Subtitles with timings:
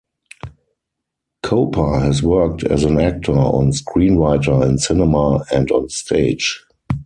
[1.45, 6.65] Koper has worked as an actor and screenwriter in cinema and on stage.